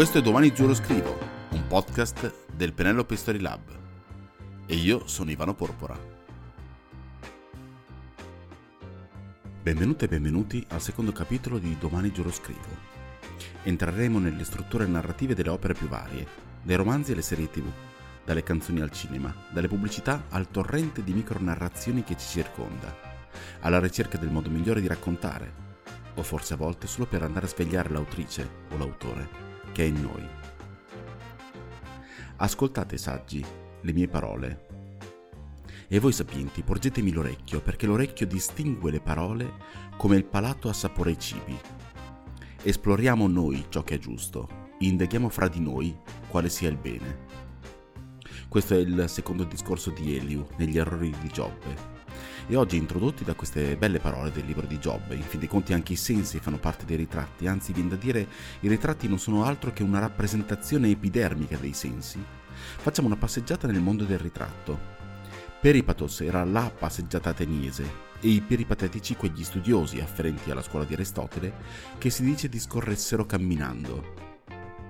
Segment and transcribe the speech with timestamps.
[0.00, 1.14] Questo è Domani Giuro Scrivo,
[1.50, 3.60] un podcast del Penelope Story Lab.
[4.64, 5.94] E io sono Ivano Porpora.
[9.62, 12.78] Benvenute e benvenuti al secondo capitolo di Domani Giuro Scrivo.
[13.62, 16.26] Entreremo nelle strutture narrative delle opere più varie,
[16.62, 17.66] dai romanzi alle serie tv,
[18.24, 22.96] dalle canzoni al cinema, dalle pubblicità al torrente di micronarrazioni che ci circonda,
[23.60, 25.52] alla ricerca del modo migliore di raccontare,
[26.14, 30.00] o forse a volte solo per andare a svegliare l'autrice o l'autore che è in
[30.00, 30.26] noi.
[32.36, 33.44] Ascoltate saggi,
[33.80, 34.66] le mie parole.
[35.88, 39.52] E voi sapienti, porgetemi l'orecchio, perché l'orecchio distingue le parole
[39.96, 41.58] come il palato assapora i cibi.
[42.62, 45.96] Esploriamo noi ciò che è giusto, indaghiamo fra di noi
[46.28, 47.26] quale sia il bene.
[48.48, 51.89] Questo è il secondo discorso di Eliu negli errori di Giobbe
[52.50, 55.72] e oggi introdotti da queste belle parole del libro di Giobbe, in fin dei conti
[55.72, 58.26] anche i sensi fanno parte dei ritratti, anzi viene da dire
[58.58, 62.18] i ritratti non sono altro che una rappresentazione epidermica dei sensi,
[62.50, 64.98] facciamo una passeggiata nel mondo del ritratto.
[65.60, 71.52] Peripatos era la passeggiata ateniese e i peripatetici quegli studiosi afferenti alla scuola di Aristotele
[71.98, 74.14] che si dice discorressero camminando.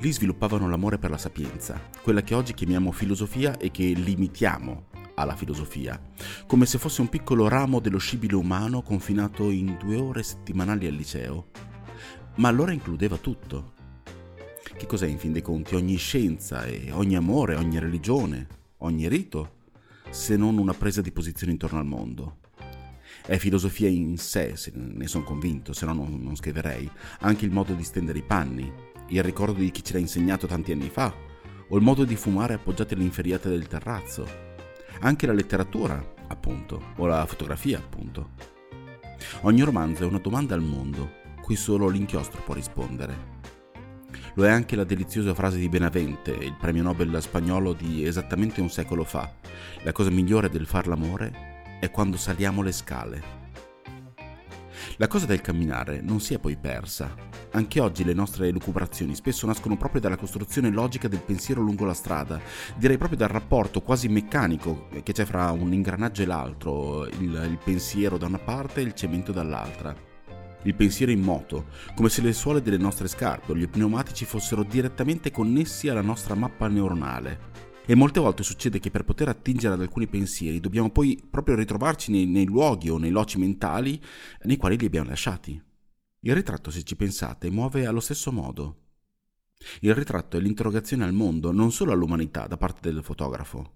[0.00, 5.34] Lì sviluppavano l'amore per la sapienza, quella che oggi chiamiamo filosofia e che limitiamo alla
[5.34, 6.00] filosofia,
[6.46, 10.94] come se fosse un piccolo ramo dello scibile umano confinato in due ore settimanali al
[10.94, 11.48] liceo.
[12.36, 13.72] Ma allora includeva tutto.
[14.76, 18.46] Che cos'è in fin dei conti ogni scienza e ogni amore, ogni religione,
[18.78, 19.54] ogni rito,
[20.10, 22.38] se non una presa di posizione intorno al mondo?
[23.24, 26.88] È filosofia in sé, se ne sono convinto, se no non, non scriverei,
[27.20, 28.70] anche il modo di stendere i panni,
[29.08, 31.12] il ricordo di chi ce l'ha insegnato tanti anni fa,
[31.68, 34.45] o il modo di fumare appoggiati all'inferiata del terrazzo,
[35.00, 38.30] anche la letteratura, appunto, o la fotografia, appunto.
[39.42, 43.34] Ogni romanzo è una domanda al mondo, cui solo l'inchiostro può rispondere.
[44.34, 48.68] Lo è anche la deliziosa frase di Benavente, il premio Nobel spagnolo di esattamente un
[48.68, 49.32] secolo fa.
[49.82, 53.22] La cosa migliore del far l'amore è quando saliamo le scale.
[54.96, 57.14] La cosa del camminare non si è poi persa.
[57.52, 61.94] Anche oggi le nostre elucubrazioni spesso nascono proprio dalla costruzione logica del pensiero lungo la
[61.94, 62.40] strada,
[62.76, 67.58] direi proprio dal rapporto quasi meccanico che c'è fra un ingranaggio e l'altro, il, il
[67.62, 70.14] pensiero da una parte e il cemento dall'altra
[70.66, 74.64] il pensiero in moto, come se le suole delle nostre scarpe o gli pneumatici fossero
[74.64, 77.55] direttamente connessi alla nostra mappa neuronale.
[77.88, 82.10] E molte volte succede che per poter attingere ad alcuni pensieri dobbiamo poi proprio ritrovarci
[82.10, 84.02] nei, nei luoghi o nei loci mentali
[84.42, 85.62] nei quali li abbiamo lasciati.
[86.20, 88.80] Il ritratto, se ci pensate, muove allo stesso modo.
[89.82, 93.74] Il ritratto è l'interrogazione al mondo, non solo all'umanità, da parte del fotografo.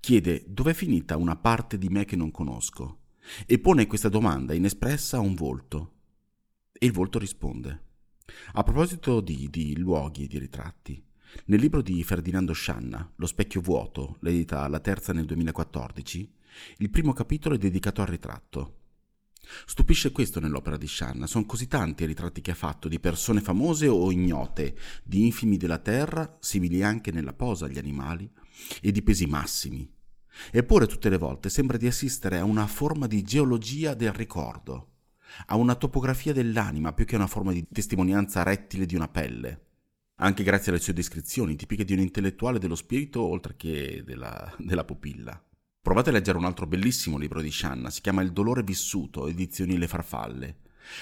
[0.00, 3.04] Chiede dov'è finita una parte di me che non conosco
[3.46, 5.92] e pone questa domanda inespressa a un volto.
[6.72, 7.84] E il volto risponde.
[8.52, 11.02] A proposito di, di luoghi e di ritratti,
[11.44, 16.32] nel libro di Ferdinando Scianna, Lo specchio vuoto, l'edita La terza nel 2014,
[16.78, 18.78] il primo capitolo è dedicato al ritratto.
[19.64, 23.40] Stupisce questo nell'opera di Scianna, sono così tanti i ritratti che ha fatto di persone
[23.40, 28.28] famose o ignote, di infimi della terra, simili anche nella posa agli animali,
[28.80, 29.88] e di pesi massimi.
[30.50, 34.94] Eppure tutte le volte sembra di assistere a una forma di geologia del ricordo,
[35.46, 39.65] a una topografia dell'anima più che a una forma di testimonianza rettile di una pelle
[40.16, 44.84] anche grazie alle sue descrizioni, tipiche di un intellettuale dello spirito oltre che della, della
[44.84, 45.40] pupilla.
[45.80, 49.78] Provate a leggere un altro bellissimo libro di Shanna, si chiama Il dolore vissuto, edizioni
[49.78, 50.60] Le farfalle.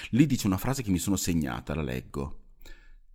[0.09, 2.41] Lì dice una frase che mi sono segnata, la leggo.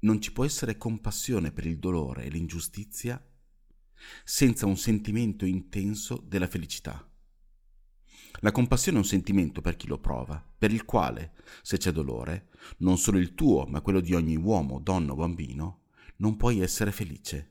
[0.01, 3.23] Non ci può essere compassione per il dolore e l'ingiustizia
[4.25, 7.07] senza un sentimento intenso della felicità.
[8.41, 12.49] La compassione è un sentimento per chi lo prova, per il quale, se c'è dolore,
[12.79, 15.80] non solo il tuo, ma quello di ogni uomo, donna o bambino,
[16.21, 17.49] non puoi essere felice.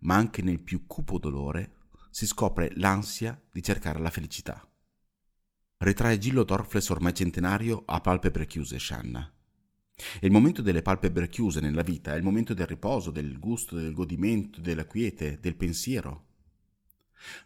[0.00, 1.76] Ma anche nel più cupo dolore
[2.10, 4.66] si scopre l'ansia di cercare la felicità.
[5.78, 9.32] Ritrae Gillo Dorfles ormai centenario a palpebre chiuse Shanna.
[10.20, 13.76] E il momento delle palpebre chiuse nella vita è il momento del riposo, del gusto,
[13.76, 16.26] del godimento, della quiete, del pensiero.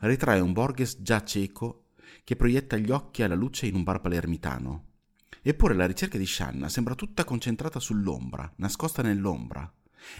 [0.00, 1.86] Ritrae un Borges già cieco
[2.24, 4.90] che proietta gli occhi alla luce in un bar palermitano.
[5.42, 9.70] Eppure la ricerca di Shanna sembra tutta concentrata sull'ombra, nascosta nell'ombra.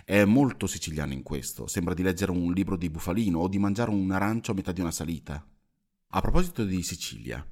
[0.04, 3.90] È molto siciliano in questo, sembra di leggere un libro di Bufalino o di mangiare
[3.90, 5.46] un arancio a metà di una salita.
[6.14, 7.46] A proposito di Sicilia,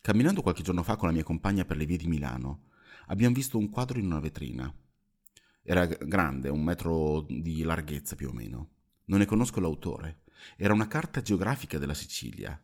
[0.00, 2.68] camminando qualche giorno fa con la mia compagna per le vie di Milano,
[3.06, 4.72] abbiamo visto un quadro in una vetrina.
[5.62, 8.70] Era grande, un metro di larghezza più o meno.
[9.06, 10.22] Non ne conosco l'autore.
[10.56, 12.60] Era una carta geografica della Sicilia,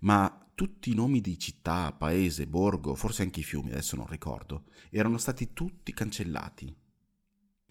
[0.00, 4.64] ma tutti i nomi di città, paese, borgo, forse anche i fiumi, adesso non ricordo,
[4.90, 6.74] erano stati tutti cancellati.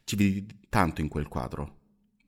[0.07, 1.80] Ci vedi tanto in quel quadro.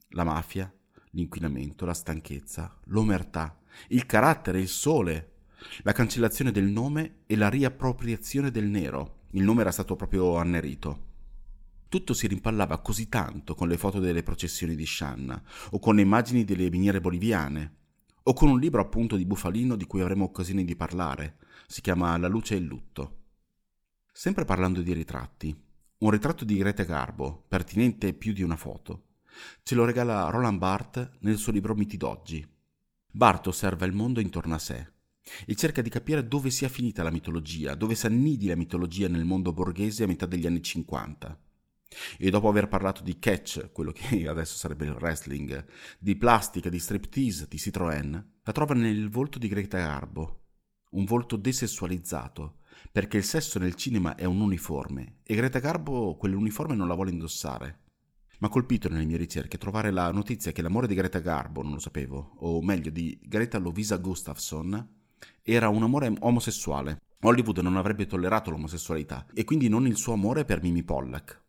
[0.09, 0.69] La mafia,
[1.11, 5.35] l'inquinamento, la stanchezza, l'omertà, il carattere, il sole,
[5.83, 9.19] la cancellazione del nome e la riappropriazione del nero.
[9.29, 11.05] Il nome era stato proprio annerito.
[11.87, 16.01] Tutto si rimpallava così tanto con le foto delle processioni di Shanna, o con le
[16.01, 17.75] immagini delle miniere boliviane,
[18.23, 21.37] o con un libro appunto di Bufalino di cui avremo occasione di parlare.
[21.65, 23.19] Si chiama La luce e il lutto.
[24.11, 25.67] Sempre parlando di ritratti,
[25.99, 29.07] un ritratto di Greta Garbo, pertinente più di una foto,
[29.63, 32.47] ce lo regala Roland Barthes nel suo libro Miti d'oggi.
[33.11, 34.93] Barthes osserva il mondo intorno a sé
[35.45, 39.51] e cerca di capire dove sia finita la mitologia, dove s'annidi la mitologia nel mondo
[39.51, 41.41] borghese a metà degli anni 50.
[42.17, 45.65] E dopo aver parlato di catch, quello che adesso sarebbe il wrestling,
[45.99, 50.45] di plastica, di striptease, di Citroën, la trova nel volto di Greta Garbo,
[50.91, 52.58] un volto desessualizzato,
[52.91, 57.11] perché il sesso nel cinema è un uniforme e Greta Garbo quell'uniforme non la vuole
[57.11, 57.81] indossare.
[58.39, 61.79] Ma colpito nelle mie ricerche trovare la notizia che l'amore di Greta Garbo, non lo
[61.79, 64.87] sapevo, o meglio di Greta Lovisa Gustafsson,
[65.41, 67.01] era un amore omosessuale.
[67.21, 71.43] Hollywood non avrebbe tollerato l'omosessualità e quindi non il suo amore per Mimi Pollack.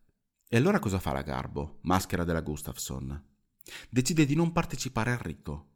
[0.49, 3.23] E allora cosa fa la Garbo, maschera della Gustafsson?
[3.89, 5.67] Decide di non partecipare al rito.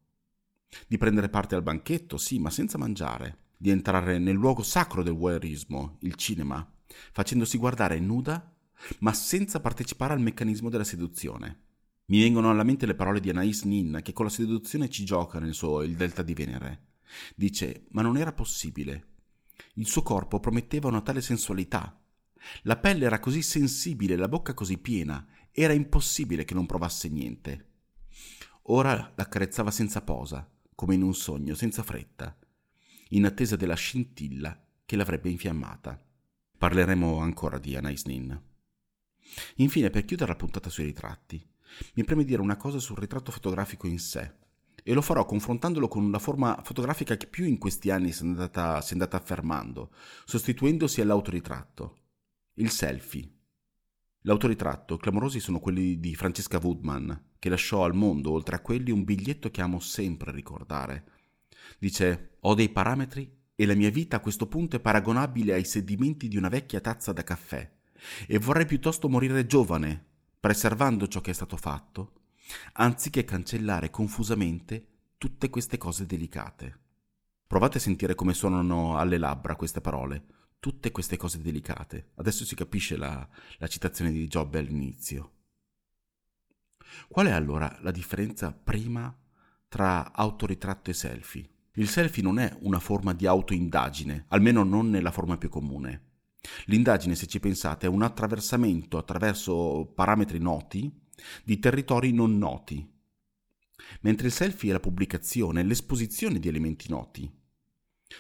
[0.86, 3.45] Di prendere parte al banchetto, sì, ma senza mangiare.
[3.58, 6.68] Di entrare nel luogo sacro del voyeurismo, il cinema,
[7.12, 8.56] facendosi guardare nuda
[9.00, 11.62] ma senza partecipare al meccanismo della seduzione.
[12.08, 15.40] Mi vengono alla mente le parole di Anais Nin che con la seduzione ci gioca
[15.40, 16.84] nel suo Il Delta di Venere.
[17.36, 19.14] Dice, ma non era possibile.
[19.76, 22.00] Il suo corpo prometteva una tale sensualità.
[22.64, 27.70] La pelle era così sensibile, la bocca così piena, era impossibile che non provasse niente.
[28.64, 32.38] Ora l'accarezzava senza posa, come in un sogno, senza fretta,
[33.10, 36.02] in attesa della scintilla che l'avrebbe infiammata.
[36.58, 38.42] Parleremo ancora di Anais Nin.
[39.56, 41.44] Infine, per chiudere la puntata sui ritratti,
[41.96, 44.34] mi preme dire una cosa sul ritratto fotografico in sé,
[44.84, 48.28] e lo farò confrontandolo con la forma fotografica che più in questi anni si è
[48.28, 49.92] andata, si è andata affermando,
[50.26, 51.98] sostituendosi all'autoritratto,
[52.56, 53.30] il selfie.
[54.22, 59.04] L'autoritratto clamorosi sono quelli di Francesca Woodman, che lasciò al mondo, oltre a quelli, un
[59.04, 61.14] biglietto che amo sempre ricordare.
[61.78, 66.28] Dice: Ho dei parametri e la mia vita a questo punto è paragonabile ai sedimenti
[66.28, 67.72] di una vecchia tazza da caffè
[68.28, 70.06] e vorrei piuttosto morire giovane,
[70.40, 72.14] preservando ciò che è stato fatto,
[72.74, 74.88] anziché cancellare confusamente
[75.18, 76.80] tutte queste cose delicate.
[77.48, 80.26] Provate a sentire come suonano alle labbra queste parole,
[80.60, 82.12] tutte queste cose delicate.
[82.16, 83.28] Adesso si capisce la,
[83.58, 85.32] la citazione di Giobbe all'inizio.
[87.08, 89.16] Qual è allora la differenza prima
[89.76, 91.50] tra autoritratto e selfie?
[91.74, 96.12] Il selfie non è una forma di autoindagine, almeno non nella forma più comune.
[96.68, 100.90] L'indagine, se ci pensate, è un attraversamento attraverso parametri noti
[101.44, 102.90] di territori non noti,
[104.00, 107.30] mentre il selfie è la pubblicazione, l'esposizione di elementi noti.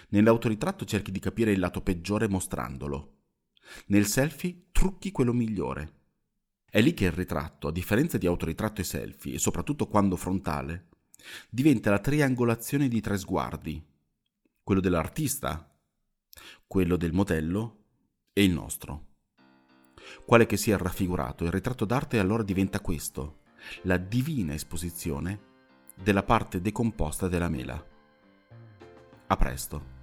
[0.09, 3.19] Nell'autoritratto cerchi di capire il lato peggiore mostrandolo.
[3.85, 5.93] Nel selfie trucchi quello migliore.
[6.69, 10.87] È lì che il ritratto, a differenza di autoritratto e selfie, e soprattutto quando frontale,
[11.49, 13.83] diventa la triangolazione di tre sguardi.
[14.63, 15.75] Quello dell'artista,
[16.67, 17.83] quello del modello
[18.33, 19.13] e il nostro.
[20.25, 23.43] Quale che sia raffigurato, il ritratto d'arte allora diventa questo,
[23.83, 25.53] la divina esposizione
[25.95, 27.83] della parte decomposta della mela.
[29.27, 29.93] A presto.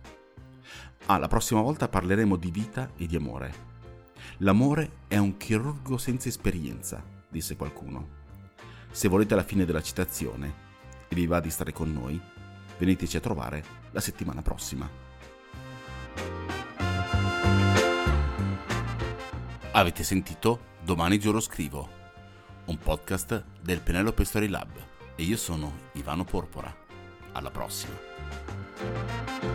[1.07, 3.71] Ah, la prossima volta parleremo di vita e di amore.
[4.39, 8.21] L'amore è un chirurgo senza esperienza, disse qualcuno.
[8.91, 10.62] Se volete la fine della citazione
[11.13, 12.19] e vi va di stare con noi,
[12.79, 14.89] veniteci a trovare la settimana prossima.
[19.73, 21.89] Avete sentito Domani giuro scrivo,
[22.65, 24.71] un podcast del Penelope Story Lab
[25.15, 26.75] e io sono Ivano Porpora.
[27.33, 29.52] Alla prossima.